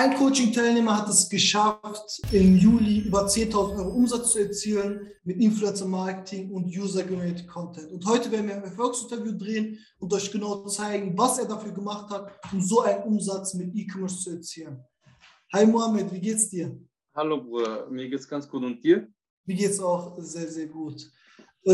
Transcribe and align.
Ein 0.00 0.14
Coaching-Teilnehmer 0.14 0.96
hat 0.96 1.08
es 1.08 1.28
geschafft, 1.28 2.22
im 2.30 2.56
Juli 2.56 3.00
über 3.00 3.26
10.000 3.26 3.78
Euro 3.78 3.88
Umsatz 3.88 4.30
zu 4.30 4.38
erzielen 4.38 5.08
mit 5.24 5.42
Influencer-Marketing 5.42 6.52
und 6.52 6.66
User-Generated 6.66 7.48
Content. 7.48 7.90
Und 7.90 8.06
heute 8.06 8.30
werden 8.30 8.46
wir 8.46 8.54
ein 8.54 8.62
Erfolgsinterview 8.62 9.36
drehen 9.36 9.76
und 9.98 10.14
euch 10.14 10.30
genau 10.30 10.64
zeigen, 10.66 11.18
was 11.18 11.40
er 11.40 11.46
dafür 11.46 11.72
gemacht 11.72 12.10
hat, 12.10 12.30
um 12.52 12.60
so 12.60 12.82
einen 12.82 13.02
Umsatz 13.02 13.54
mit 13.54 13.74
E-Commerce 13.74 14.20
zu 14.20 14.30
erzielen. 14.30 14.84
Hi 15.52 15.66
Mohammed, 15.66 16.12
wie 16.12 16.20
geht's 16.20 16.48
dir? 16.48 16.80
Hallo 17.12 17.42
Bruder, 17.42 17.90
mir 17.90 18.08
geht's 18.08 18.28
ganz 18.28 18.48
gut 18.48 18.62
und 18.62 18.80
dir? 18.84 19.08
Mir 19.46 19.56
geht's 19.56 19.80
auch 19.80 20.16
sehr, 20.20 20.46
sehr 20.46 20.68
gut. 20.68 21.10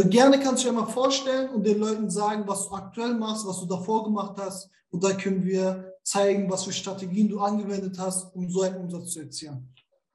Gerne 0.02 0.40
kannst 0.40 0.64
du 0.64 0.68
dich 0.68 0.76
einmal 0.76 0.92
vorstellen 0.92 1.50
und 1.50 1.64
den 1.64 1.78
Leuten 1.78 2.10
sagen, 2.10 2.44
was 2.46 2.68
du 2.68 2.74
aktuell 2.74 3.14
machst, 3.14 3.46
was 3.46 3.60
du 3.60 3.66
davor 3.66 4.04
gemacht 4.04 4.36
hast. 4.38 4.70
Und 4.90 5.04
da 5.04 5.12
können 5.12 5.44
wir 5.44 5.94
zeigen, 6.02 6.50
was 6.50 6.64
für 6.64 6.72
Strategien 6.72 7.28
du 7.28 7.40
angewendet 7.40 7.98
hast, 7.98 8.34
um 8.34 8.48
so 8.48 8.62
einen 8.62 8.76
Umsatz 8.76 9.12
zu 9.12 9.20
erzielen. 9.20 9.72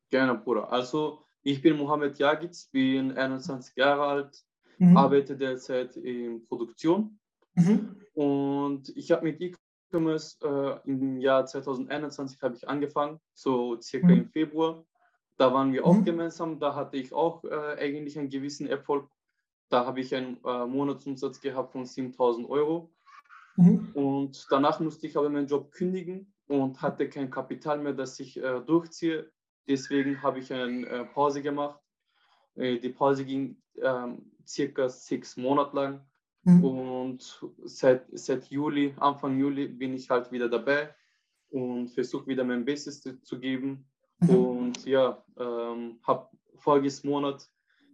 Gerne, 0.09 0.35
Bruder. 0.35 0.71
Also, 0.71 1.25
ich 1.43 1.61
bin 1.61 1.77
Mohamed 1.77 2.17
Jagic, 2.17 2.55
bin 2.71 3.17
21 3.17 3.75
Jahre 3.75 4.03
alt, 4.03 4.43
mhm. 4.77 4.97
arbeite 4.97 5.37
derzeit 5.37 5.95
in 5.97 6.45
Produktion. 6.47 7.19
Mhm. 7.55 7.95
Und 8.13 8.89
ich 8.95 9.11
habe 9.11 9.23
mit 9.23 9.39
E-Commerce 9.41 10.37
äh, 10.43 10.89
im 10.89 11.19
Jahr 11.19 11.45
2021 11.45 12.41
habe 12.41 12.55
ich 12.55 12.67
angefangen, 12.67 13.19
so 13.33 13.79
circa 13.81 14.07
mhm. 14.07 14.13
im 14.13 14.29
Februar. 14.29 14.85
Da 15.37 15.53
waren 15.53 15.71
wir 15.71 15.85
auch 15.85 15.95
mhm. 15.95 16.05
gemeinsam, 16.05 16.59
da 16.59 16.75
hatte 16.75 16.97
ich 16.97 17.13
auch 17.13 17.43
äh, 17.43 17.75
eigentlich 17.79 18.17
einen 18.19 18.29
gewissen 18.29 18.67
Erfolg. 18.67 19.09
Da 19.69 19.85
habe 19.85 19.99
ich 19.99 20.13
einen 20.15 20.37
äh, 20.43 20.65
Monatsumsatz 20.65 21.39
gehabt 21.39 21.71
von 21.71 21.85
7000 21.85 22.49
Euro. 22.49 22.91
Mhm. 23.55 23.89
Und 23.93 24.47
danach 24.49 24.79
musste 24.79 25.07
ich 25.07 25.17
aber 25.17 25.29
meinen 25.29 25.47
Job 25.47 25.71
kündigen 25.71 26.33
und 26.47 26.81
hatte 26.81 27.09
kein 27.09 27.29
Kapital 27.29 27.79
mehr, 27.79 27.93
das 27.93 28.19
ich 28.19 28.37
äh, 28.37 28.61
durchziehe. 28.61 29.31
Deswegen 29.67 30.21
habe 30.23 30.39
ich 30.39 30.51
eine 30.51 30.87
äh, 30.87 31.05
Pause 31.05 31.41
gemacht. 31.41 31.79
Äh, 32.55 32.79
die 32.79 32.89
Pause 32.89 33.25
ging 33.25 33.61
ähm, 33.81 34.31
circa 34.47 34.89
sechs 34.89 35.37
Monate 35.37 35.75
lang. 35.75 36.05
Mhm. 36.43 36.63
Und 36.63 37.45
seit, 37.65 38.05
seit 38.11 38.49
Juli, 38.49 38.95
Anfang 38.97 39.37
Juli, 39.37 39.67
bin 39.67 39.93
ich 39.93 40.09
halt 40.09 40.31
wieder 40.31 40.49
dabei 40.49 40.95
und 41.49 41.89
versuche 41.89 42.27
wieder 42.27 42.43
mein 42.43 42.65
Bestes 42.65 43.01
zu 43.01 43.39
geben. 43.39 43.85
Mhm. 44.19 44.29
Und 44.29 44.85
ja, 44.85 45.23
ähm, 45.37 45.99
habe 46.03 46.29
voriges 46.55 47.03
Monat 47.03 47.49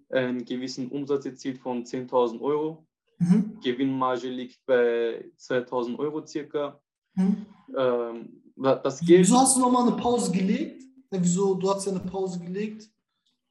einen 0.09 0.45
gewissen 0.45 0.89
Umsatz 0.89 1.25
erzielt 1.25 1.59
von 1.59 1.84
10.000 1.84 2.42
Euro. 2.42 2.86
Mhm. 3.17 3.59
Gewinnmarge 3.64 4.30
liegt 4.30 4.66
bei 4.66 5.31
2000 5.38 5.98
Euro 6.00 6.25
circa. 6.25 6.80
Mhm. 7.16 7.45
Ähm, 7.78 8.42
das 8.56 9.00
Geld, 9.00 9.22
wieso 9.22 9.38
hast 9.38 9.58
du 9.58 9.61
nochmal 9.61 9.88
eine 9.88 9.98
Pause 9.98 10.31
gelegt? 10.31 10.83
Wieso, 11.11 11.56
du 11.56 11.70
hast 11.70 11.86
ja 11.86 11.92
eine 11.92 12.02
Pause 12.02 12.39
gelegt? 12.39 12.89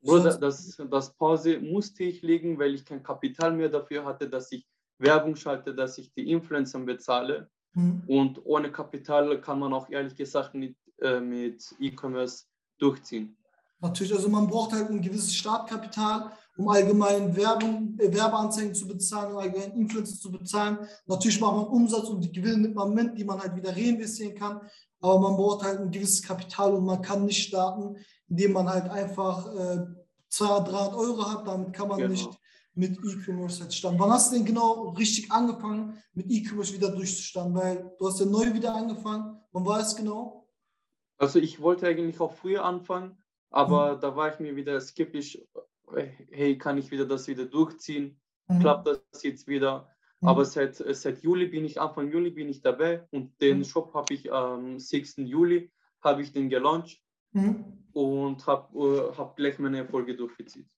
Bruder, 0.03 0.37
das, 0.37 0.77
das 0.91 1.15
Pause 1.17 1.59
musste 1.61 2.05
ich 2.05 2.21
legen, 2.21 2.59
weil 2.59 2.75
ich 2.75 2.85
kein 2.85 3.03
Kapital 3.03 3.55
mehr 3.55 3.71
dafür 3.71 4.05
hatte, 4.05 4.29
dass 4.29 4.53
ich 4.53 4.67
Werbung 4.99 5.35
schalte, 5.35 5.75
dass 5.75 5.97
ich 5.99 6.13
die 6.13 6.31
Influencer 6.31 6.81
bezahle. 6.81 7.51
Mhm. 7.73 8.03
Und 8.07 8.41
ohne 8.45 8.71
Kapital 8.71 9.41
kann 9.41 9.59
man 9.59 9.73
auch 9.73 9.89
ehrlich 9.89 10.15
gesagt 10.15 10.55
nicht 10.55 10.77
äh, 11.01 11.21
mit 11.21 11.75
E-Commerce 11.81 12.45
durchziehen. 12.79 13.37
Natürlich, 13.81 14.15
also 14.15 14.29
man 14.29 14.47
braucht 14.47 14.73
halt 14.73 14.91
ein 14.91 15.03
gewisses 15.03 15.35
Startkapital 15.35 16.33
um 16.57 16.69
allgemein 16.69 17.35
Werbung, 17.37 17.97
äh, 17.99 18.13
Werbeanzeigen 18.13 18.75
zu 18.75 18.87
bezahlen, 18.87 19.33
um 19.33 19.39
allgemein 19.39 19.73
Influencer 19.73 20.17
zu 20.17 20.31
bezahlen. 20.31 20.79
Natürlich 21.07 21.41
macht 21.41 21.57
man 21.57 21.67
Umsatz 21.67 22.09
und 22.09 22.23
die 22.23 22.33
Gewinne 22.33 22.59
nimmt 22.59 22.77
man 22.77 22.95
mit, 22.95 23.19
die 23.19 23.25
man 23.25 23.41
halt 23.41 23.57
wieder 23.57 23.75
reinvestieren 23.75 24.37
kann. 24.37 24.61
Aber 25.01 25.19
man 25.19 25.37
braucht 25.37 25.65
halt 25.65 25.81
ein 25.81 25.91
gewisses 25.91 26.23
Kapital 26.23 26.73
und 26.73 26.85
man 26.85 27.03
kann 27.03 27.25
nicht 27.25 27.43
starten, 27.43 27.97
indem 28.29 28.53
man 28.53 28.69
halt 28.69 28.89
einfach 28.89 29.47
äh, 29.55 29.85
200, 30.29 30.73
300 30.73 30.95
Euro 30.95 31.31
hat. 31.31 31.47
Damit 31.47 31.73
kann 31.73 31.89
man 31.89 31.99
genau. 31.99 32.11
nicht 32.11 32.31
mit 32.75 32.99
E-Commerce 32.99 33.61
halt 33.61 33.75
starten. 33.75 33.99
Wann 33.99 34.11
hast 34.11 34.33
du 34.33 34.37
denn 34.37 34.47
genau 34.47 34.91
richtig 34.91 35.31
angefangen, 35.31 36.03
mit 36.15 36.31
E-Commerce 36.31 36.73
wieder 36.73 36.91
durchzustarten? 36.91 37.55
Weil 37.55 37.95
du 37.99 38.09
hast 38.09 38.21
ja 38.21 38.27
neu 38.27 38.53
wieder 38.53 38.75
angefangen. 38.75 39.41
Wann 39.53 39.67
war 39.67 39.81
es 39.81 39.95
genau? 39.95 40.49
Also 41.19 41.39
ich 41.39 41.61
wollte 41.61 41.87
eigentlich 41.87 42.19
auch 42.21 42.33
früher 42.33 42.65
anfangen, 42.65 43.17
aber 43.51 43.97
mhm. 43.97 44.01
da 44.01 44.17
war 44.17 44.33
ich 44.33 44.41
mir 44.41 44.57
wieder 44.57 44.81
skeptisch, 44.81 45.39
hey, 46.31 46.59
kann 46.59 46.79
ich 46.79 46.91
wieder 46.91 47.07
das 47.07 47.29
wieder 47.29 47.47
durchziehen? 47.47 48.21
Mhm. 48.49 48.61
Klappt 48.61 48.87
das 48.87 49.23
jetzt 49.23 49.47
wieder? 49.47 49.89
Mhm. 50.21 50.29
Aber 50.29 50.45
seit, 50.45 50.77
seit 50.77 51.23
Juli 51.23 51.47
bin 51.47 51.65
ich, 51.65 51.81
Anfang 51.81 52.11
Juli 52.11 52.31
bin 52.31 52.49
ich 52.49 52.61
dabei 52.63 53.07
und 53.11 53.41
den 53.41 53.59
mhm. 53.59 53.65
Shop 53.65 53.95
habe 53.95 54.15
ich 54.15 54.33
am 54.33 54.79
6. 54.79 55.17
Juli 55.19 55.71
habe 56.01 56.23
ich 56.23 56.33
den 56.33 56.49
gelauncht 56.49 57.01
mhm. 57.33 57.85
und 57.93 58.47
habe 58.47 58.77
uh, 58.77 59.17
hab 59.17 59.37
gleich 59.37 59.59
meine 59.59 59.79
Erfolge 59.79 60.17
durchgezogen. 60.17 60.69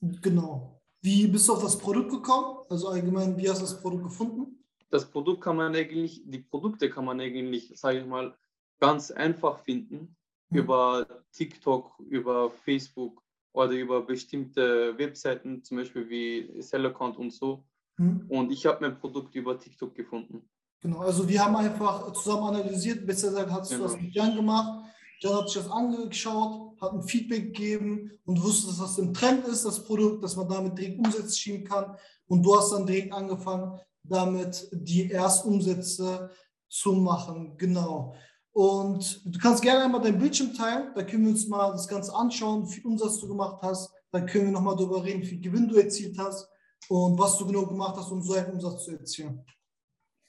Genau. 0.00 0.80
Wie 1.02 1.26
bist 1.28 1.48
du 1.48 1.54
auf 1.54 1.62
das 1.62 1.78
Produkt 1.78 2.10
gekommen? 2.10 2.58
Also 2.68 2.88
allgemein, 2.88 3.36
wie 3.36 3.48
hast 3.48 3.58
du 3.58 3.66
das 3.66 3.80
Produkt 3.80 4.04
gefunden? 4.04 4.64
Das 4.90 5.10
Produkt 5.10 5.42
kann 5.42 5.56
man 5.56 5.74
eigentlich, 5.74 6.22
die 6.26 6.40
Produkte 6.40 6.90
kann 6.90 7.04
man 7.04 7.20
eigentlich, 7.20 7.72
sage 7.78 8.00
ich 8.00 8.06
mal, 8.06 8.36
ganz 8.80 9.10
einfach 9.10 9.60
finden. 9.60 10.16
Mhm. 10.50 10.58
Über 10.58 11.24
TikTok, 11.32 12.00
über 12.00 12.50
Facebook, 12.50 13.22
oder 13.52 13.72
über 13.72 14.02
bestimmte 14.02 14.96
Webseiten, 14.96 15.62
zum 15.64 15.78
Beispiel 15.78 16.08
wie 16.08 16.62
Sellercount 16.62 17.16
und 17.16 17.32
so. 17.32 17.64
Mhm. 17.96 18.26
Und 18.28 18.52
ich 18.52 18.66
habe 18.66 18.78
mein 18.80 18.98
Produkt 18.98 19.34
über 19.34 19.58
TikTok 19.58 19.94
gefunden. 19.94 20.48
Genau, 20.80 21.00
also 21.00 21.28
wir 21.28 21.44
haben 21.44 21.56
einfach 21.56 22.12
zusammen 22.12 22.54
analysiert, 22.54 23.06
besser 23.06 23.28
gesagt 23.28 23.50
hast 23.50 23.70
genau. 23.70 23.86
du 23.86 23.92
das 23.92 24.00
mit 24.00 24.14
Jan 24.14 24.34
gemacht. 24.34 24.84
Jan 25.18 25.34
hat 25.34 25.50
sich 25.50 25.62
das 25.62 25.70
angeschaut, 25.70 26.80
hat 26.80 26.92
ein 26.92 27.02
Feedback 27.02 27.52
gegeben 27.52 28.10
und 28.24 28.42
wusste, 28.42 28.68
dass 28.68 28.78
das 28.78 28.98
im 28.98 29.12
Trend 29.12 29.46
ist, 29.46 29.66
das 29.66 29.84
Produkt, 29.84 30.24
dass 30.24 30.36
man 30.36 30.48
damit 30.48 30.78
direkt 30.78 30.98
Umsätze 30.98 31.36
schieben 31.36 31.64
kann. 31.64 31.96
Und 32.26 32.42
du 32.42 32.56
hast 32.56 32.72
dann 32.72 32.86
direkt 32.86 33.12
angefangen, 33.12 33.78
damit 34.02 34.68
die 34.72 35.10
Erstumsätze 35.10 36.30
zu 36.68 36.92
machen. 36.94 37.58
Genau. 37.58 38.14
Und 38.52 39.20
du 39.24 39.38
kannst 39.38 39.62
gerne 39.62 39.84
einmal 39.84 40.02
dein 40.02 40.18
Bildschirm 40.18 40.52
teilen, 40.54 40.92
da 40.94 41.02
können 41.04 41.24
wir 41.24 41.30
uns 41.30 41.46
mal 41.46 41.70
das 41.70 41.86
Ganze 41.86 42.14
anschauen, 42.14 42.68
wie 42.68 42.72
viel 42.74 42.86
Umsatz 42.86 43.20
du 43.20 43.28
gemacht 43.28 43.62
hast. 43.62 43.92
Dann 44.10 44.26
können 44.26 44.46
wir 44.46 44.52
nochmal 44.52 44.76
darüber 44.76 45.04
reden, 45.04 45.22
wie 45.22 45.26
viel 45.26 45.40
Gewinn 45.40 45.68
du 45.68 45.76
erzielt 45.76 46.18
hast 46.18 46.48
und 46.88 47.18
was 47.18 47.38
du 47.38 47.46
genau 47.46 47.64
gemacht 47.66 47.96
hast, 47.96 48.10
um 48.10 48.20
so 48.20 48.34
einen 48.34 48.52
Umsatz 48.52 48.84
zu 48.84 48.92
erzielen. 48.92 49.44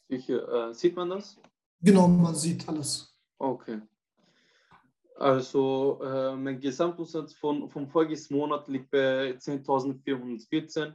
Sicher, 0.07 0.69
äh, 0.69 0.73
sieht 0.73 0.95
man 0.95 1.09
das? 1.09 1.39
Genau, 1.81 2.07
man 2.07 2.35
sieht 2.35 2.67
alles. 2.69 3.15
Okay. 3.39 3.81
Also 5.15 5.99
äh, 6.03 6.35
mein 6.35 6.59
Gesamtumsatz 6.59 7.33
von, 7.33 7.69
vom 7.69 7.87
vorigen 7.87 8.19
Monat 8.35 8.67
liegt 8.67 8.91
bei 8.91 9.31
10.414. 9.31 10.93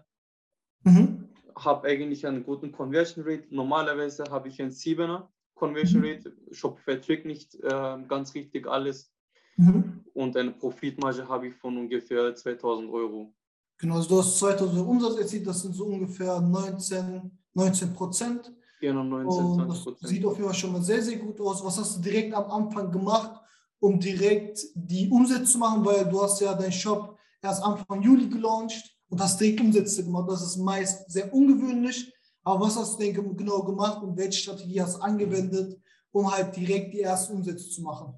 Mhm. 0.82 1.28
Habe 1.56 1.88
eigentlich 1.88 2.26
einen 2.26 2.44
guten 2.44 2.70
Conversion 2.70 3.24
Rate. 3.26 3.46
Normalerweise 3.50 4.24
habe 4.30 4.48
ich 4.48 4.60
einen 4.60 4.70
7er. 4.70 5.28
Conversion. 5.56 6.04
Rate, 6.04 6.32
Shopify 6.52 7.00
trägt 7.00 7.26
nicht 7.26 7.54
äh, 7.56 7.96
ganz 8.06 8.34
richtig 8.34 8.68
alles. 8.68 9.10
Mhm. 9.56 10.04
Und 10.14 10.36
eine 10.36 10.52
Profitmarge 10.52 11.26
habe 11.26 11.48
ich 11.48 11.54
von 11.54 11.76
ungefähr 11.76 12.34
2000 12.34 12.90
Euro. 12.90 13.34
Genau, 13.78 13.96
also 13.96 14.08
du 14.08 14.18
hast 14.18 14.38
2000 14.38 14.78
Euro 14.78 14.90
Umsatz 14.90 15.18
erzielt, 15.18 15.46
das 15.46 15.62
sind 15.62 15.74
so 15.74 15.86
ungefähr 15.86 16.40
19, 16.40 17.30
19 17.54 17.92
Prozent. 17.94 18.52
Genau, 18.80 19.02
19, 19.02 19.66
20 19.66 19.84
Prozent. 19.84 20.08
Sieht 20.08 20.24
auf 20.24 20.36
jeden 20.36 20.48
Fall 20.48 20.58
schon 20.58 20.72
mal 20.72 20.82
sehr, 20.82 21.02
sehr 21.02 21.16
gut 21.16 21.40
aus. 21.40 21.64
Was 21.64 21.78
hast 21.78 21.96
du 21.96 22.02
direkt 22.02 22.34
am 22.34 22.50
Anfang 22.50 22.92
gemacht, 22.92 23.40
um 23.80 23.98
direkt 23.98 24.60
die 24.74 25.08
Umsätze 25.08 25.44
zu 25.44 25.58
machen? 25.58 25.84
Weil 25.84 26.04
du 26.04 26.22
hast 26.22 26.40
ja 26.40 26.54
deinen 26.54 26.72
Shop 26.72 27.18
erst 27.42 27.62
Anfang 27.62 28.02
Juli 28.02 28.28
gelauncht 28.28 28.94
und 29.08 29.20
hast 29.20 29.40
direkt 29.40 29.60
Umsätze 29.60 30.04
gemacht. 30.04 30.30
Das 30.30 30.42
ist 30.42 30.58
meist 30.58 31.10
sehr 31.10 31.32
ungewöhnlich. 31.32 32.12
Aber 32.46 32.66
was 32.66 32.76
hast 32.76 33.00
du 33.00 33.02
denn 33.02 33.36
genau 33.36 33.64
gemacht 33.64 34.00
und 34.04 34.16
welche 34.16 34.38
Strategie 34.38 34.80
hast 34.80 34.98
du 34.98 35.02
angewendet, 35.02 35.80
um 36.12 36.30
halt 36.30 36.54
direkt 36.54 36.94
die 36.94 37.00
ersten 37.00 37.34
Umsätze 37.34 37.68
zu 37.68 37.82
machen? 37.82 38.14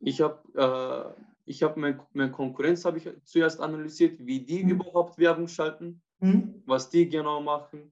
Ich 0.00 0.20
habe 0.20 1.16
äh, 1.16 1.22
ich 1.46 1.62
hab 1.62 1.78
meine, 1.78 1.98
meine 2.12 2.30
Konkurrenz 2.30 2.84
habe 2.84 2.98
ich 2.98 3.08
zuerst 3.24 3.60
analysiert, 3.60 4.18
wie 4.18 4.40
die 4.40 4.62
mhm. 4.62 4.72
überhaupt 4.72 5.16
Werbung 5.16 5.48
schalten, 5.48 6.02
mhm. 6.20 6.62
was 6.66 6.90
die 6.90 7.08
genau 7.08 7.40
machen. 7.40 7.90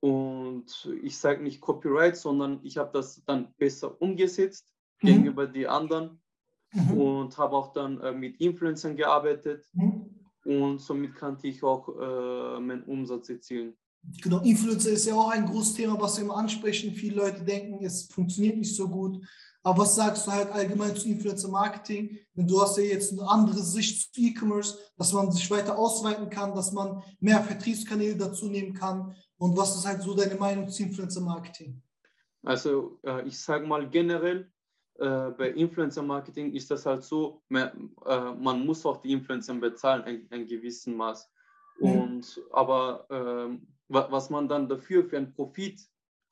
Und 0.00 0.90
ich 1.00 1.16
sage 1.16 1.44
nicht 1.44 1.60
Copyright, 1.60 2.16
sondern 2.16 2.58
ich 2.64 2.76
habe 2.76 2.90
das 2.92 3.22
dann 3.24 3.54
besser 3.56 4.02
umgesetzt 4.02 4.66
mhm. 5.00 5.06
gegenüber 5.06 5.46
den 5.46 5.66
anderen 5.68 6.20
mhm. 6.72 7.00
und 7.00 7.38
habe 7.38 7.54
auch 7.54 7.72
dann 7.72 8.00
äh, 8.00 8.10
mit 8.10 8.40
Influencern 8.40 8.96
gearbeitet. 8.96 9.64
Mhm. 9.74 10.10
Und 10.44 10.80
somit 10.80 11.14
konnte 11.14 11.46
ich 11.46 11.62
auch 11.62 11.88
äh, 11.88 12.58
meinen 12.58 12.82
Umsatz 12.82 13.28
erzielen. 13.28 13.76
Genau, 14.22 14.40
Influencer 14.40 14.90
ist 14.90 15.06
ja 15.06 15.14
auch 15.14 15.30
ein 15.30 15.46
großes 15.46 15.74
Thema, 15.74 16.00
was 16.00 16.16
wir 16.16 16.24
immer 16.24 16.36
ansprechen. 16.36 16.94
Viele 16.94 17.16
Leute 17.16 17.44
denken, 17.44 17.84
es 17.84 18.06
funktioniert 18.06 18.56
nicht 18.56 18.74
so 18.74 18.88
gut. 18.88 19.24
Aber 19.62 19.82
was 19.82 19.94
sagst 19.94 20.26
du 20.26 20.32
halt 20.32 20.50
allgemein 20.52 20.96
zu 20.96 21.08
Influencer-Marketing? 21.08 22.18
Denn 22.34 22.48
du 22.48 22.62
hast 22.62 22.78
ja 22.78 22.84
jetzt 22.84 23.12
eine 23.12 23.28
andere 23.28 23.62
Sicht 23.62 24.14
zu 24.14 24.20
E-Commerce, 24.20 24.78
dass 24.96 25.12
man 25.12 25.30
sich 25.30 25.50
weiter 25.50 25.78
ausweiten 25.78 26.30
kann, 26.30 26.54
dass 26.54 26.72
man 26.72 27.02
mehr 27.20 27.42
Vertriebskanäle 27.42 28.16
dazu 28.16 28.48
nehmen 28.48 28.72
kann. 28.72 29.14
Und 29.36 29.56
was 29.56 29.76
ist 29.76 29.86
halt 29.86 30.02
so 30.02 30.14
deine 30.14 30.36
Meinung 30.36 30.68
zu 30.70 30.82
Influencer-Marketing? 30.82 31.82
Also 32.42 32.98
äh, 33.02 33.26
ich 33.26 33.38
sage 33.38 33.66
mal 33.66 33.88
generell, 33.88 34.50
äh, 34.98 35.30
bei 35.30 35.50
Influencer-Marketing 35.50 36.54
ist 36.54 36.70
das 36.70 36.86
halt 36.86 37.02
so, 37.02 37.42
man, 37.48 37.90
äh, 38.06 38.32
man, 38.32 38.64
muss 38.64 38.86
auch 38.86 39.02
die 39.02 39.12
Influencer 39.12 39.54
bezahlen, 39.54 40.04
ein, 40.04 40.26
ein 40.30 40.46
gewissen 40.46 40.96
Maß. 40.96 41.30
Mhm. 41.80 41.90
Und 41.90 42.40
aber 42.52 43.06
ähm, 43.10 43.66
was 43.90 44.30
man 44.30 44.48
dann 44.48 44.68
dafür 44.68 45.04
für 45.04 45.16
einen 45.16 45.32
Profit 45.32 45.80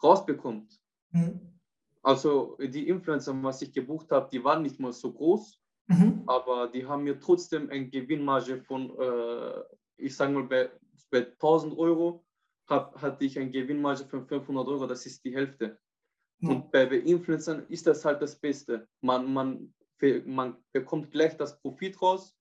rausbekommt. 0.03 0.81
Mhm. 1.11 1.59
Also 2.03 2.57
die 2.61 2.89
Influencer, 2.89 3.35
was 3.43 3.61
ich 3.63 3.73
gebucht 3.73 4.11
habe, 4.11 4.29
die 4.31 4.43
waren 4.43 4.63
nicht 4.63 4.79
mal 4.79 4.93
so 4.93 5.13
groß, 5.13 5.61
mhm. 5.89 6.23
aber 6.27 6.69
die 6.69 6.87
haben 6.87 7.05
mir 7.05 7.19
trotzdem 7.19 7.69
eine 7.71 7.89
Gewinnmarge 7.89 8.63
von, 8.63 8.97
äh, 8.99 9.63
ich 9.97 10.17
sage 10.17 10.33
mal, 10.33 10.45
bei, 10.45 10.71
bei 11.11 11.27
1000 11.27 11.77
Euro 11.77 12.25
hab, 12.69 13.01
hatte 13.03 13.25
ich 13.25 13.39
eine 13.39 13.51
Gewinnmarge 13.51 14.05
von 14.05 14.27
500 14.27 14.69
Euro, 14.69 14.87
das 14.87 15.07
ist 15.07 15.25
die 15.25 15.35
Hälfte. 15.35 15.79
Mhm. 16.39 16.51
Und 16.51 16.71
bei, 16.71 16.87
bei 16.87 16.97
Influencern 16.97 17.67
ist 17.69 17.87
das 17.87 18.05
halt 18.05 18.23
das 18.23 18.39
Beste. 18.39 18.87
Man, 19.01 19.33
man, 19.33 19.75
man 20.27 20.57
bekommt 20.73 21.11
gleich 21.11 21.37
das 21.37 21.61
Profit 21.61 22.01
raus 22.01 22.37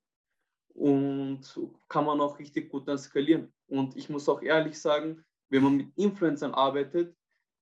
und 0.76 1.42
kann 1.88 2.06
man 2.06 2.22
auch 2.22 2.38
richtig 2.38 2.70
gut 2.70 2.88
dann 2.88 3.00
skalieren. 3.00 3.52
Und 3.68 3.96
ich 3.96 4.10
muss 4.10 4.28
auch 4.30 4.42
ehrlich 4.42 4.80
sagen, 4.80 5.24
wenn 5.50 5.64
man 5.64 5.78
mit 5.78 5.98
Influencern 5.98 6.54
arbeitet, 6.54 7.16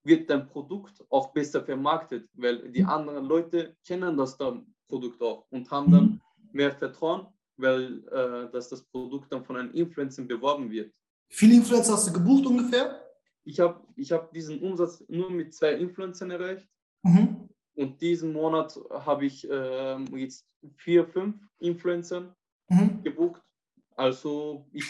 wird 0.04 0.30
dein 0.30 0.48
Produkt 0.48 1.04
auch 1.10 1.34
besser 1.34 1.64
vermarktet, 1.64 2.30
weil 2.34 2.70
die 2.72 2.84
mhm. 2.84 2.90
anderen 2.90 3.26
Leute 3.26 3.76
kennen 3.86 4.16
das 4.18 4.38
dann 4.38 4.74
Produkt 4.88 5.22
auch 5.22 5.46
und 5.50 5.70
haben 5.72 5.92
dann 5.92 6.04
mhm. 6.04 6.22
mehr 6.52 6.72
Vertrauen, 6.72 7.28
weil 7.58 8.04
äh, 8.10 8.52
dass 8.52 8.70
das 8.70 8.84
Produkt 8.84 9.32
dann 9.32 9.44
von 9.44 9.58
einem 9.58 9.72
Influencer 9.72 10.24
beworben 10.24 10.70
wird. 10.70 10.94
Wie 11.30 11.36
viele 11.36 11.56
Influencer 11.56 11.94
hast 11.94 12.08
du 12.08 12.14
gebucht 12.14 12.46
ungefähr? 12.46 13.02
Ich 13.44 13.60
habe 13.60 13.82
ich 13.96 14.12
hab 14.12 14.32
diesen 14.32 14.60
Umsatz 14.62 15.04
nur 15.08 15.30
mit 15.32 15.54
zwei 15.54 15.74
Influencern 15.74 16.32
erreicht. 16.32 16.68
Mhm. 17.04 17.50
Und 17.76 18.02
diesen 18.02 18.32
Monat 18.32 18.80
habe 18.90 19.26
ich 19.26 19.50
äh, 19.50 19.98
jetzt 20.16 20.48
vier, 20.78 21.06
fünf 21.06 21.36
Influencer 21.60 22.36
mhm. 22.70 23.04
gebucht. 23.04 23.42
Also 23.96 24.68
ich, 24.72 24.86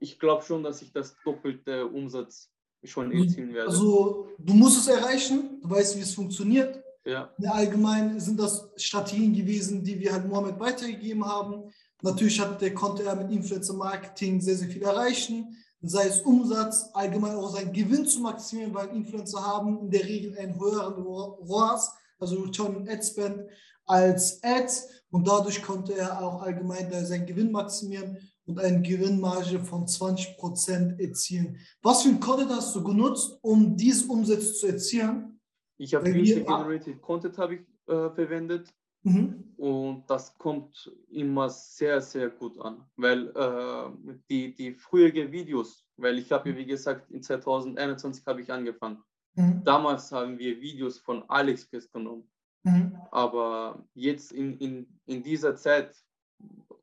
ich 0.00 0.18
glaube 0.18 0.44
schon, 0.44 0.62
dass 0.62 0.82
ich 0.82 0.92
das 0.92 1.16
doppelte 1.24 1.86
Umsatz 1.86 2.50
schon 2.84 3.10
erzielen 3.12 3.52
werde. 3.54 3.70
Also 3.70 4.28
du 4.38 4.54
musst 4.54 4.78
es 4.78 4.88
erreichen, 4.88 5.60
du 5.62 5.70
weißt, 5.70 5.96
wie 5.96 6.02
es 6.02 6.14
funktioniert. 6.14 6.82
Ja. 7.04 7.32
Allgemein 7.46 8.20
sind 8.20 8.38
das 8.38 8.68
Strategien 8.76 9.34
gewesen, 9.34 9.82
die 9.82 9.98
wir 9.98 10.12
halt 10.12 10.28
Mohammed 10.28 10.60
weitergegeben 10.60 11.24
haben. 11.24 11.72
Natürlich 12.02 12.38
hat 12.38 12.60
der, 12.60 12.74
konnte 12.74 13.02
er 13.02 13.16
mit 13.16 13.30
Influencer 13.30 13.74
Marketing 13.74 14.40
sehr, 14.40 14.56
sehr 14.56 14.68
viel 14.68 14.82
erreichen, 14.82 15.56
sei 15.80 16.06
es 16.06 16.20
Umsatz, 16.20 16.90
allgemein 16.92 17.34
auch 17.34 17.50
seinen 17.50 17.72
Gewinn 17.72 18.06
zu 18.06 18.20
maximieren, 18.20 18.74
weil 18.74 18.88
Influencer 18.88 19.44
haben 19.44 19.80
in 19.80 19.90
der 19.90 20.04
Regel 20.04 20.36
einen 20.38 20.60
höheren 20.60 21.02
ROAS, 21.02 21.92
also 22.18 22.40
Return 22.42 22.76
on 22.76 22.88
Ad 22.88 23.02
Spend, 23.02 23.48
als 23.86 24.42
Ads 24.42 24.88
und 25.10 25.26
dadurch 25.26 25.62
konnte 25.62 25.94
er 25.94 26.22
auch 26.22 26.42
allgemein 26.42 26.92
seinen 27.06 27.26
Gewinn 27.26 27.50
maximieren 27.50 28.18
und 28.48 28.58
eine 28.58 28.80
Gewinnmarge 28.80 29.60
von 29.60 29.86
20% 29.86 30.98
erzielen. 30.98 31.58
Was 31.82 32.02
für 32.02 32.08
ein 32.08 32.18
Content 32.18 32.50
hast 32.50 32.74
du 32.74 32.82
genutzt, 32.82 33.38
um 33.42 33.76
diese 33.76 34.08
Umsätze 34.08 34.54
zu 34.54 34.66
erzielen? 34.68 35.38
Ich 35.76 35.94
habe 35.94 36.10
User 36.10 36.40
Generated 36.40 37.00
Content 37.02 37.36
habe 37.38 37.56
ich 37.56 37.60
äh, 37.86 38.10
verwendet 38.10 38.74
mhm. 39.02 39.52
und 39.58 40.04
das 40.08 40.36
kommt 40.38 40.90
immer 41.10 41.50
sehr, 41.50 42.00
sehr 42.00 42.30
gut 42.30 42.58
an, 42.58 42.84
weil 42.96 43.28
äh, 43.36 44.16
die, 44.30 44.54
die 44.54 44.74
früheren 44.74 45.30
Videos, 45.30 45.84
weil 45.96 46.18
ich 46.18 46.32
habe, 46.32 46.56
wie 46.56 46.66
gesagt, 46.66 47.10
in 47.10 47.22
2021 47.22 48.26
habe 48.26 48.40
ich 48.40 48.50
angefangen. 48.50 49.02
Mhm. 49.34 49.62
Damals 49.62 50.10
haben 50.10 50.38
wir 50.38 50.58
Videos 50.60 50.98
von 50.98 51.22
AliExpress 51.28 51.92
genommen. 51.92 52.28
Mhm. 52.64 52.96
Aber 53.12 53.86
jetzt 53.94 54.32
in, 54.32 54.56
in, 54.58 55.00
in 55.04 55.22
dieser 55.22 55.54
Zeit 55.54 55.94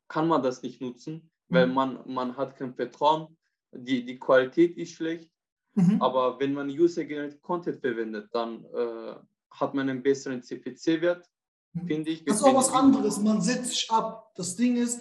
kann 0.08 0.28
man 0.28 0.42
das 0.42 0.62
nicht 0.62 0.80
nutzen, 0.80 1.30
weil 1.48 1.66
mhm. 1.66 1.74
man, 1.74 1.98
man 2.06 2.36
hat 2.36 2.56
kein 2.56 2.74
Vertrauen, 2.74 3.36
die, 3.72 4.04
die 4.04 4.18
Qualität 4.18 4.76
ist 4.76 4.92
schlecht. 4.92 5.30
Mhm. 5.74 6.00
Aber 6.00 6.40
wenn 6.40 6.54
man 6.54 6.68
User-Generated 6.68 7.42
Content 7.42 7.80
verwendet, 7.80 8.28
dann 8.32 8.64
äh, 8.64 9.14
hat 9.50 9.74
man 9.74 9.88
einen 9.88 10.02
besseren 10.02 10.42
CPC-Wert, 10.42 11.28
mhm. 11.74 11.86
finde 11.86 12.10
ich. 12.10 12.24
Das 12.24 12.36
ist 12.36 12.42
auch 12.42 12.54
was 12.54 12.72
anderes, 12.72 13.18
man 13.20 13.40
setzt 13.40 13.70
sich 13.70 13.90
ab. 13.90 14.32
Das 14.34 14.56
Ding 14.56 14.76
ist, 14.76 15.00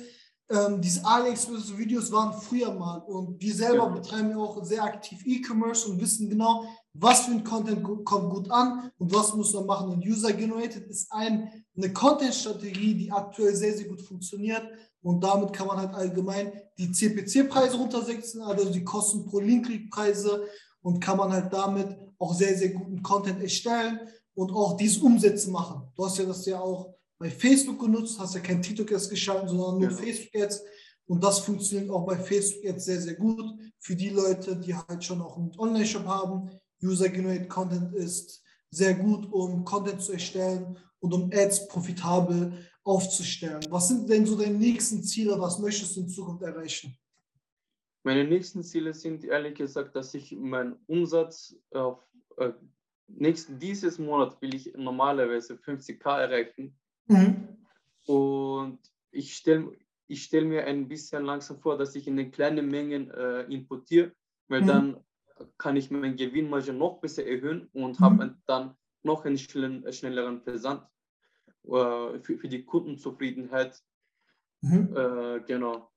ähm, 0.49 0.81
diese 0.81 1.05
AliExpress-Videos 1.05 2.11
waren 2.11 2.33
früher 2.39 2.73
mal 2.73 2.97
und 2.99 3.41
wir 3.41 3.53
selber 3.53 3.85
ja. 3.85 3.89
betreiben 3.89 4.29
ja 4.29 4.37
auch 4.37 4.63
sehr 4.63 4.83
aktiv 4.83 5.25
E-Commerce 5.25 5.89
und 5.89 5.99
wissen 5.99 6.29
genau, 6.29 6.67
was 6.97 7.21
für 7.21 7.31
ein 7.31 7.43
Content 7.43 7.83
kommt 7.83 8.29
gut 8.29 8.49
an 8.49 8.91
und 8.97 9.13
was 9.13 9.33
muss 9.35 9.53
man 9.53 9.65
machen. 9.65 9.89
Und 9.89 10.05
User-Generated 10.05 10.87
ist 10.87 11.11
ein, 11.11 11.51
eine 11.75 11.91
Content-Strategie, 11.91 12.95
die 12.95 13.11
aktuell 13.11 13.55
sehr, 13.55 13.75
sehr 13.75 13.87
gut 13.87 14.01
funktioniert 14.01 14.63
und 15.01 15.23
damit 15.23 15.53
kann 15.53 15.67
man 15.67 15.77
halt 15.77 15.93
allgemein 15.93 16.51
die 16.77 16.91
CPC-Preise 16.91 17.77
runtersetzen, 17.77 18.41
also 18.41 18.71
die 18.71 18.83
Kosten 18.83 19.25
pro 19.25 19.39
Link-Preise 19.39 20.47
und 20.81 20.99
kann 20.99 21.17
man 21.17 21.31
halt 21.31 21.53
damit 21.53 21.95
auch 22.17 22.33
sehr, 22.33 22.57
sehr 22.57 22.69
guten 22.69 23.03
Content 23.03 23.41
erstellen 23.41 23.99
und 24.33 24.51
auch 24.51 24.77
diese 24.77 25.01
Umsätze 25.01 25.51
machen. 25.51 25.83
Du 25.95 26.05
hast 26.05 26.17
ja 26.17 26.25
das 26.25 26.45
ja 26.45 26.59
auch 26.59 26.95
bei 27.19 27.29
Facebook 27.29 27.79
genutzt, 27.79 28.19
hast 28.19 28.35
ja 28.35 28.41
kein 28.41 28.61
TikTok 28.61 28.89
jetzt 28.91 29.09
geschaltet, 29.09 29.49
sondern 29.49 29.79
nur 29.79 29.89
genau. 29.89 30.01
Facebook 30.01 30.33
jetzt. 30.33 30.63
Und 31.07 31.23
das 31.23 31.39
funktioniert 31.39 31.91
auch 31.91 32.05
bei 32.05 32.17
Facebook 32.17 32.63
jetzt 32.63 32.85
sehr, 32.85 32.99
sehr 32.99 33.13
gut. 33.13 33.45
Für 33.79 33.95
die 33.95 34.09
Leute, 34.09 34.55
die 34.57 34.73
halt 34.73 35.03
schon 35.03 35.21
auch 35.21 35.37
einen 35.37 35.51
Online-Shop 35.57 36.05
haben. 36.05 36.49
User-Generated 36.83 37.49
Content 37.49 37.93
ist 37.93 38.43
sehr 38.69 38.93
gut, 38.95 39.31
um 39.31 39.63
Content 39.63 40.01
zu 40.01 40.13
erstellen 40.13 40.77
und 40.99 41.13
um 41.13 41.29
Ads 41.33 41.67
profitabel 41.67 42.53
aufzustellen. 42.83 43.61
Was 43.69 43.87
sind 43.87 44.09
denn 44.09 44.25
so 44.25 44.37
deine 44.37 44.57
nächsten 44.57 45.03
Ziele? 45.03 45.39
Was 45.39 45.59
möchtest 45.59 45.95
du 45.95 46.01
in 46.01 46.09
Zukunft 46.09 46.43
erreichen? 46.43 46.97
Meine 48.03 48.23
nächsten 48.23 48.63
Ziele 48.63 48.93
sind 48.93 49.23
ehrlich 49.23 49.55
gesagt, 49.55 49.95
dass 49.95 50.13
ich 50.13 50.31
meinen 50.33 50.75
Umsatz 50.85 51.55
auf 51.71 51.99
äh, 52.37 52.51
nächsten, 53.07 53.57
dieses 53.57 53.97
Monat 53.97 54.39
will 54.41 54.53
ich 54.53 54.73
normalerweise 54.75 55.55
50k 55.55 56.19
erreichen. 56.19 56.77
Mhm. 57.07 57.57
Und 58.05 58.79
ich 59.11 59.35
stelle 59.35 59.71
ich 60.07 60.23
stell 60.23 60.45
mir 60.45 60.65
ein 60.65 60.87
bisschen 60.87 61.25
langsam 61.25 61.59
vor, 61.59 61.77
dass 61.77 61.95
ich 61.95 62.07
in 62.07 62.17
den 62.17 62.31
kleinen 62.31 62.69
Mengen 62.69 63.09
äh, 63.11 63.41
importiere, 63.43 64.11
weil 64.47 64.61
mhm. 64.61 64.67
dann 64.67 65.03
kann 65.57 65.75
ich 65.75 65.91
meinen 65.91 66.15
Gewinnmarge 66.15 66.73
noch 66.73 66.99
besser 66.99 67.25
erhöhen 67.25 67.69
und 67.73 67.99
mhm. 67.99 68.03
habe 68.03 68.37
dann 68.45 68.75
noch 69.03 69.25
einen 69.25 69.37
schnellen, 69.37 69.91
schnelleren 69.91 70.41
Versand. 70.41 70.83
Äh, 71.67 72.19
für, 72.21 72.37
für 72.37 72.47
die 72.47 72.63
Kundenzufriedenheit. 72.63 73.81
Mhm. 74.61 74.95
Äh, 74.95 75.39
genau. 75.47 75.89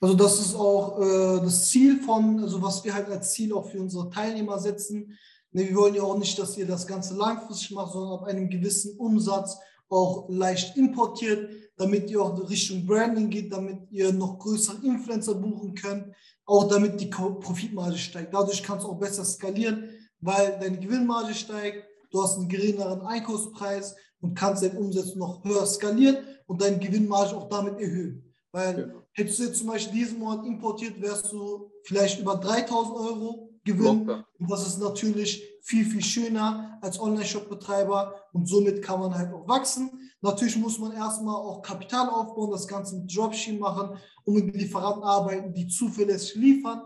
Also 0.00 0.14
das 0.14 0.40
ist 0.40 0.54
auch 0.54 1.00
äh, 1.00 1.40
das 1.40 1.68
Ziel 1.68 2.00
von, 2.00 2.40
also 2.40 2.62
was 2.62 2.84
wir 2.84 2.94
halt 2.94 3.08
als 3.08 3.32
Ziel 3.32 3.52
auch 3.52 3.68
für 3.68 3.80
unsere 3.80 4.08
Teilnehmer 4.10 4.58
setzen. 4.58 5.18
Ne, 5.50 5.68
wir 5.68 5.76
wollen 5.76 5.94
ja 5.94 6.02
auch 6.02 6.18
nicht, 6.18 6.38
dass 6.38 6.56
ihr 6.56 6.66
das 6.66 6.86
Ganze 6.86 7.16
langfristig 7.16 7.72
macht, 7.72 7.92
sondern 7.92 8.20
ab 8.20 8.24
einem 8.24 8.48
gewissen 8.48 8.96
Umsatz 8.98 9.58
auch 9.88 10.28
leicht 10.28 10.76
importiert, 10.76 11.50
damit 11.76 12.10
ihr 12.10 12.22
auch 12.22 12.48
Richtung 12.48 12.86
Branding 12.86 13.30
geht, 13.30 13.52
damit 13.52 13.90
ihr 13.90 14.12
noch 14.12 14.38
größere 14.38 14.84
Influencer 14.84 15.34
buchen 15.34 15.74
könnt, 15.74 16.14
auch 16.46 16.68
damit 16.68 17.00
die 17.00 17.06
Profitmarge 17.06 17.98
steigt. 17.98 18.34
Dadurch 18.34 18.62
kannst 18.62 18.84
du 18.84 18.90
auch 18.90 18.98
besser 18.98 19.24
skalieren, 19.24 19.88
weil 20.20 20.58
deine 20.60 20.78
Gewinnmarge 20.78 21.34
steigt, 21.34 21.84
du 22.10 22.22
hast 22.22 22.38
einen 22.38 22.48
geringeren 22.48 23.00
Einkaufspreis 23.02 23.94
und 24.20 24.34
kannst 24.34 24.62
deinen 24.62 24.78
Umsatz 24.78 25.14
noch 25.14 25.44
höher 25.44 25.66
skalieren 25.66 26.18
und 26.46 26.60
deine 26.60 26.78
Gewinnmarge 26.78 27.36
auch 27.36 27.48
damit 27.48 27.80
erhöhen. 27.80 28.34
Weil 28.52 28.78
ja. 28.78 29.02
hättest 29.12 29.38
du 29.38 29.44
jetzt 29.44 29.58
zum 29.58 29.68
Beispiel 29.68 30.00
diesen 30.00 30.18
Monat 30.18 30.46
importiert, 30.46 31.00
wärst 31.00 31.32
du 31.32 31.70
vielleicht 31.84 32.20
über 32.20 32.36
3000 32.36 32.94
Euro 32.96 33.51
Gewinn. 33.64 34.06
Locker. 34.06 34.26
Und 34.38 34.50
das 34.50 34.66
ist 34.66 34.78
natürlich 34.78 35.42
viel, 35.62 35.84
viel 35.84 36.02
schöner 36.02 36.78
als 36.80 37.00
Online-Shop-Betreiber 37.00 38.14
und 38.32 38.48
somit 38.48 38.82
kann 38.82 39.00
man 39.00 39.14
halt 39.14 39.32
auch 39.32 39.46
wachsen. 39.46 39.90
Natürlich 40.20 40.56
muss 40.56 40.78
man 40.78 40.92
erstmal 40.92 41.36
auch 41.36 41.62
Kapital 41.62 42.08
aufbauen, 42.08 42.50
das 42.50 42.66
Ganze 42.66 42.96
mit 42.96 43.14
Dropshipping 43.14 43.60
machen 43.60 43.96
und 44.24 44.34
mit 44.34 44.54
Lieferanten 44.54 45.02
arbeiten, 45.02 45.52
die 45.52 45.68
zuverlässig 45.68 46.36
liefern. 46.36 46.82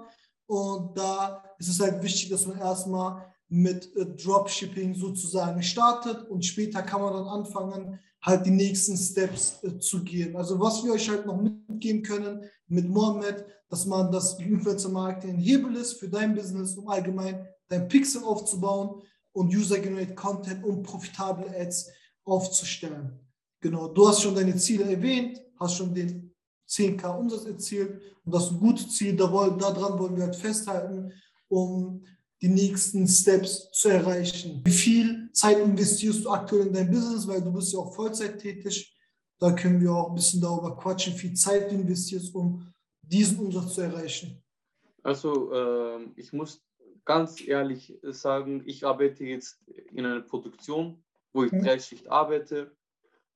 Und 0.46 0.96
da 0.96 1.42
ist 1.58 1.68
es 1.68 1.80
halt 1.80 2.02
wichtig, 2.02 2.28
dass 2.30 2.46
man 2.46 2.58
erstmal 2.58 3.34
mit 3.48 3.94
äh, 3.96 4.06
Dropshipping 4.06 4.94
sozusagen 4.94 5.62
startet 5.62 6.28
und 6.28 6.44
später 6.44 6.82
kann 6.82 7.00
man 7.00 7.12
dann 7.12 7.26
anfangen, 7.26 8.00
halt 8.26 8.44
die 8.44 8.50
nächsten 8.50 8.96
Steps 8.96 9.62
äh, 9.62 9.78
zu 9.78 10.02
gehen. 10.02 10.36
Also 10.36 10.58
was 10.58 10.84
wir 10.84 10.92
euch 10.92 11.08
halt 11.08 11.24
noch 11.24 11.40
mitgeben 11.40 12.02
können 12.02 12.44
mit 12.66 12.88
Mohammed, 12.88 13.46
dass 13.68 13.86
man 13.86 14.10
das 14.10 14.38
Influencer 14.40 14.88
Marketing 14.88 15.36
ein 15.36 15.40
Hebel 15.40 15.76
ist 15.76 15.94
für 15.94 16.08
dein 16.08 16.34
Business, 16.34 16.76
um 16.76 16.88
allgemein 16.88 17.46
dein 17.68 17.88
Pixel 17.88 18.22
aufzubauen 18.24 19.02
und 19.32 19.54
User-Generated 19.54 20.16
Content, 20.16 20.64
um 20.64 20.82
profitable 20.82 21.46
Ads 21.56 21.88
aufzustellen. 22.24 23.18
Genau, 23.60 23.88
du 23.88 24.08
hast 24.08 24.22
schon 24.22 24.34
deine 24.34 24.56
Ziele 24.56 24.84
erwähnt, 24.84 25.40
hast 25.58 25.76
schon 25.76 25.94
den 25.94 26.32
10k 26.68 27.06
Umsatz 27.16 27.44
erzielt 27.44 28.00
und 28.24 28.34
das 28.34 28.44
ist 28.44 28.52
ein 28.52 28.60
gutes 28.60 28.96
Ziel, 28.96 29.16
daran 29.16 29.98
wollen 29.98 30.16
wir 30.16 30.24
halt 30.24 30.36
festhalten, 30.36 31.12
um 31.48 32.04
die 32.42 32.48
nächsten 32.48 33.06
Steps 33.06 33.70
zu 33.72 33.88
erreichen. 33.88 34.62
Wie 34.64 34.70
viel 34.70 35.30
Zeit 35.32 35.58
investierst 35.58 36.24
du 36.24 36.30
aktuell 36.30 36.66
in 36.66 36.72
dein 36.72 36.90
Business, 36.90 37.26
weil 37.26 37.42
du 37.42 37.52
bist 37.52 37.72
ja 37.72 37.78
auch 37.78 37.94
Vollzeit 37.94 38.38
tätig. 38.38 38.94
Da 39.38 39.52
können 39.52 39.80
wir 39.80 39.92
auch 39.92 40.10
ein 40.10 40.14
bisschen 40.14 40.40
darüber 40.40 40.76
quatschen, 40.76 41.14
wie 41.14 41.18
viel 41.18 41.34
Zeit 41.34 41.70
du 41.70 41.76
investierst, 41.76 42.34
um 42.34 42.72
diesen 43.02 43.38
Umsatz 43.38 43.74
zu 43.74 43.82
erreichen. 43.82 44.42
Also 45.02 45.52
äh, 45.52 46.06
ich 46.16 46.32
muss 46.32 46.62
ganz 47.04 47.46
ehrlich 47.46 47.98
sagen, 48.02 48.62
ich 48.66 48.84
arbeite 48.84 49.24
jetzt 49.24 49.62
in 49.92 50.04
einer 50.04 50.20
Produktion, 50.20 51.02
wo 51.32 51.44
ich 51.44 51.52
mhm. 51.52 51.62
drei 51.62 51.78
Schicht 51.78 52.08
arbeite 52.08 52.76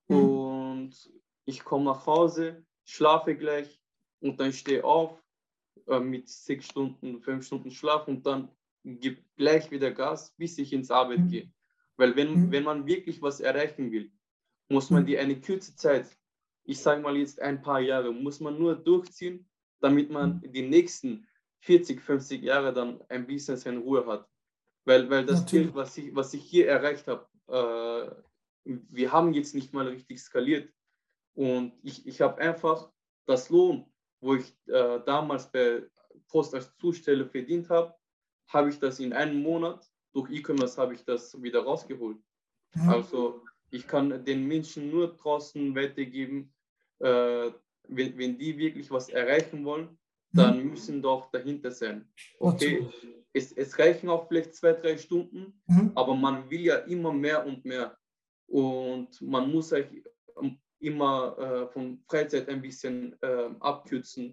mhm. 0.09 0.17
und 0.17 1.11
ich 1.45 1.65
komme 1.65 1.85
nach 1.85 2.07
Hause, 2.07 2.65
schlafe 2.85 3.37
gleich 3.37 3.81
und 4.21 4.41
dann 4.41 4.53
stehe 4.53 4.85
auf 4.85 5.23
äh, 5.87 6.01
mit 6.01 6.29
sechs 6.29 6.67
Stunden, 6.67 7.21
fünf 7.23 7.47
Stunden 7.47 7.71
Schlaf 7.71 8.09
und 8.09 8.27
dann 8.27 8.49
gebe 8.85 9.23
gleich 9.37 9.71
wieder 9.71 9.91
Gas, 9.91 10.35
bis 10.37 10.59
ich 10.59 10.73
ins 10.73 10.91
Arbeit 10.91 11.21
mhm. 11.21 11.29
gehe. 11.29 11.53
Weil 11.97 12.17
wenn, 12.17 12.47
mhm. 12.47 12.53
wenn 12.53 12.65
man 12.65 12.87
wirklich 12.87 13.21
was 13.21 13.41
erreichen 13.41 13.93
will, 13.93 14.11
muss 14.69 14.91
man 14.91 15.03
mhm. 15.03 15.07
die 15.07 15.19
eine 15.19 15.41
kurze 15.41 15.75
Zeit, 15.77 16.07
ich 16.65 16.81
sage 16.81 17.03
mal 17.03 17.17
jetzt 17.17 17.41
ein 17.41 17.61
paar 17.61 17.81
Jahre, 17.81 18.13
muss 18.13 18.41
man 18.41 18.59
nur 18.59 18.77
durchziehen, 18.77 19.49
damit 19.81 20.11
man 20.11 20.41
die 20.43 20.63
nächsten 20.63 21.27
40, 21.61 22.01
50 22.01 22.43
Jahre 22.43 22.73
dann 22.73 23.03
ein 23.09 23.27
bisschen 23.27 23.57
seine 23.57 23.81
Ruhe 23.81 24.07
hat. 24.07 24.27
Weil, 24.85 25.11
weil 25.11 25.27
das 25.27 25.45
Geld, 25.47 25.75
was 25.75 25.97
ich, 25.99 26.15
was 26.15 26.33
ich 26.33 26.43
hier 26.43 26.69
erreicht 26.69 27.07
habe, 27.07 27.27
äh, 27.49 28.11
wir 28.65 29.13
haben 29.13 29.33
jetzt 29.35 29.55
nicht 29.55 29.73
mal 29.75 29.89
richtig 29.89 30.21
skaliert. 30.21 30.73
Und 31.35 31.75
ich, 31.83 32.07
ich 32.07 32.21
habe 32.21 32.41
einfach 32.41 32.91
das 33.27 33.51
Lohn, 33.51 33.87
wo 34.21 34.35
ich 34.35 34.55
äh, 34.69 35.01
damals 35.05 35.51
bei 35.51 35.83
Post 36.29 36.55
als 36.55 36.75
Zusteller 36.77 37.27
verdient 37.27 37.69
habe, 37.69 37.95
habe 38.51 38.69
ich 38.69 38.79
das 38.79 39.01
in 39.01 39.13
einem 39.13 39.43
Monat, 39.43 39.89
durch 40.13 40.31
E-Commerce 40.31 40.81
habe 40.81 40.95
ich 40.95 41.05
das 41.05 41.41
wieder 41.43 41.63
rausgeholt. 41.63 42.19
Mhm. 42.75 42.89
Also 42.89 43.45
ich 43.71 43.87
kann 43.87 44.25
den 44.25 44.47
Menschen 44.47 44.91
nur 44.91 45.17
draußen 45.17 45.75
weitergeben, 45.75 46.53
äh, 46.99 47.51
wenn, 47.89 48.19
wenn 48.19 48.39
die 48.39 48.57
wirklich 48.59 48.91
was 48.91 49.09
erreichen 49.09 49.65
wollen, 49.65 49.99
dann 50.33 50.59
mhm. 50.59 50.71
müssen 50.71 51.03
doch 51.03 51.31
dahinter 51.31 51.71
sein. 51.71 52.09
Okay, 52.39 52.87
es, 53.33 53.53
es, 53.53 53.79
reichen 53.79 54.09
auch 54.09 54.29
vielleicht 54.29 54.55
zwei, 54.55 54.73
drei 54.73 54.97
Stunden, 54.97 55.61
mhm. 55.67 55.93
aber 55.95 56.15
man 56.15 56.49
will 56.51 56.63
ja 56.63 56.77
immer 56.77 57.13
mehr 57.13 57.47
und 57.47 57.65
mehr. 57.65 57.97
Und 58.47 59.21
man 59.23 59.51
muss 59.51 59.69
sich 59.69 59.87
immer 60.81 61.39
äh, 61.39 61.73
von 61.73 62.03
Freizeit 62.09 62.49
ein 62.49 62.61
bisschen 62.61 63.17
äh, 63.23 63.51
abkürzen. 63.61 64.33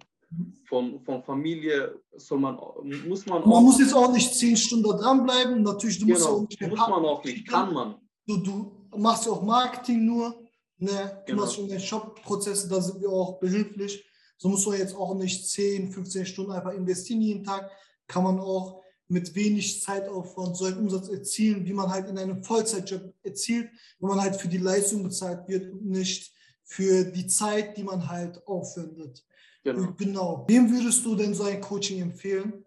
Von, 0.68 1.00
von 1.06 1.24
Familie 1.24 2.02
soll 2.18 2.40
man, 2.40 2.60
muss 3.08 3.26
man 3.26 3.48
Man 3.48 3.64
muss 3.64 3.80
jetzt 3.80 3.94
auch 3.94 4.12
nicht 4.12 4.34
zehn 4.34 4.58
Stunden 4.58 4.84
dranbleiben. 4.84 5.64
Natürlich, 5.64 6.00
du 6.00 6.06
genau, 6.06 6.18
musst 6.18 6.30
auch 6.30 6.42
nicht 6.42 6.62
muss 6.62 6.80
man 6.80 7.06
auch 7.06 7.24
nicht, 7.24 7.48
kann 7.48 7.74
man. 7.74 7.96
Du, 8.26 8.38
du 8.38 8.88
machst 8.98 9.26
ja 9.26 9.32
auch 9.32 9.42
Marketing 9.42 10.06
nur, 10.06 10.38
ne? 10.80 11.22
du 11.26 11.32
genau. 11.32 11.44
machst 11.44 11.56
schon 11.56 11.70
deine 11.70 11.80
Shop-Prozesse, 11.80 12.68
da 12.68 12.82
sind 12.82 13.00
wir 13.00 13.10
auch 13.10 13.40
behilflich. 13.40 14.04
So 14.38 14.50
muss 14.50 14.68
man 14.68 14.78
jetzt 14.78 14.96
auch 14.96 15.16
nicht 15.16 15.50
10, 15.50 15.92
15 15.92 16.26
Stunden 16.26 16.52
einfach 16.52 16.74
investieren 16.74 17.22
jeden 17.22 17.44
Tag. 17.44 17.72
Kann 18.08 18.24
man 18.24 18.40
auch 18.40 18.84
mit 19.08 19.34
wenig 19.36 19.82
Zeitaufwand 19.82 20.58
so 20.58 20.66
einen 20.66 20.78
Umsatz 20.78 21.08
erzielen, 21.08 21.66
wie 21.66 21.74
man 21.74 21.90
halt 21.90 22.08
in 22.08 22.18
einem 22.18 22.44
Vollzeitjob 22.44 23.14
erzielt, 23.24 23.70
wo 24.00 24.08
man 24.08 24.22
halt 24.22 24.36
für 24.36 24.50
die 24.50 24.58
Leistung 24.58 25.04
bezahlt 25.04 25.48
wird 25.48 25.72
und 25.72 25.86
nicht 25.86 26.34
für 26.64 27.06
die 27.06 27.28
Zeit, 27.28 27.78
die 27.78 27.84
man 27.84 28.10
halt 28.10 28.46
aufwendet. 28.46 29.26
Genau. 29.74 29.94
genau. 29.98 30.46
Wem 30.48 30.72
würdest 30.72 31.06
du 31.06 31.16
denn 31.16 31.34
so 31.34 31.44
ein 31.44 31.60
Coaching 31.60 32.02
empfehlen? 32.02 32.66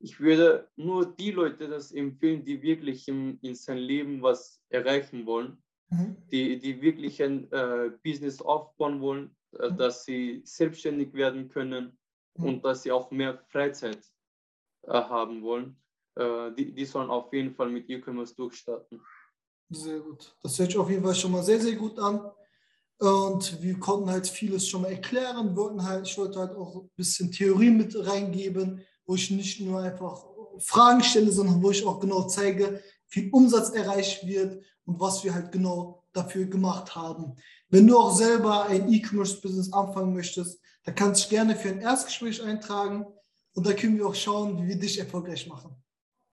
Ich 0.00 0.20
würde 0.20 0.68
nur 0.76 1.04
die 1.04 1.32
Leute 1.32 1.68
das 1.68 1.92
empfehlen, 1.92 2.44
die 2.44 2.62
wirklich 2.62 3.08
im, 3.08 3.38
in 3.42 3.54
sein 3.54 3.78
Leben 3.78 4.22
was 4.22 4.62
erreichen 4.70 5.26
wollen, 5.26 5.62
mhm. 5.90 6.16
die, 6.32 6.58
die 6.58 6.80
wirklich 6.80 7.22
ein 7.22 7.50
äh, 7.52 7.90
Business 8.02 8.40
aufbauen 8.40 9.00
wollen, 9.00 9.36
äh, 9.58 9.68
mhm. 9.68 9.76
dass 9.76 10.04
sie 10.04 10.40
selbstständig 10.44 11.12
werden 11.12 11.50
können 11.50 11.98
mhm. 12.36 12.44
und 12.44 12.64
dass 12.64 12.84
sie 12.84 12.92
auch 12.92 13.10
mehr 13.10 13.44
Freizeit 13.48 14.00
äh, 14.84 14.92
haben 14.92 15.42
wollen. 15.42 15.76
Äh, 16.14 16.52
die, 16.52 16.72
die 16.72 16.84
sollen 16.86 17.10
auf 17.10 17.32
jeden 17.34 17.54
Fall 17.54 17.68
mit 17.68 17.90
E-Commerce 17.90 18.34
durchstarten. 18.34 19.02
Sehr 19.68 20.00
gut. 20.00 20.34
Das 20.42 20.58
hört 20.58 20.70
sich 20.70 20.78
auf 20.78 20.88
jeden 20.88 21.04
Fall 21.04 21.14
schon 21.14 21.32
mal 21.32 21.42
sehr, 21.42 21.60
sehr 21.60 21.76
gut 21.76 21.98
an. 21.98 22.30
Und 22.98 23.62
wir 23.62 23.78
konnten 23.78 24.10
halt 24.10 24.26
vieles 24.26 24.68
schon 24.68 24.82
mal 24.82 24.90
erklären, 24.90 25.56
wollten 25.56 25.84
halt, 25.84 26.06
ich 26.08 26.18
wollte 26.18 26.40
halt 26.40 26.56
auch 26.56 26.82
ein 26.82 26.90
bisschen 26.96 27.30
Theorie 27.30 27.70
mit 27.70 27.94
reingeben, 27.94 28.80
wo 29.06 29.14
ich 29.14 29.30
nicht 29.30 29.60
nur 29.60 29.80
einfach 29.80 30.24
Fragen 30.58 31.02
stelle, 31.02 31.30
sondern 31.30 31.62
wo 31.62 31.70
ich 31.70 31.86
auch 31.86 32.00
genau 32.00 32.24
zeige, 32.24 32.82
wie 33.10 33.30
Umsatz 33.30 33.70
erreicht 33.70 34.26
wird 34.26 34.64
und 34.84 34.98
was 34.98 35.22
wir 35.22 35.32
halt 35.32 35.52
genau 35.52 36.02
dafür 36.12 36.46
gemacht 36.46 36.96
haben. 36.96 37.36
Wenn 37.68 37.86
du 37.86 37.96
auch 37.96 38.16
selber 38.16 38.66
ein 38.66 38.92
E-Commerce-Business 38.92 39.72
anfangen 39.72 40.14
möchtest, 40.14 40.60
dann 40.84 40.94
kannst 40.94 41.20
du 41.20 41.24
dich 41.24 41.30
gerne 41.30 41.54
für 41.54 41.68
ein 41.68 41.80
Erstgespräch 41.80 42.42
eintragen 42.42 43.06
und 43.54 43.66
da 43.66 43.72
können 43.74 43.96
wir 43.96 44.06
auch 44.06 44.14
schauen, 44.14 44.60
wie 44.62 44.68
wir 44.68 44.78
dich 44.78 44.98
erfolgreich 44.98 45.46
machen. 45.46 45.77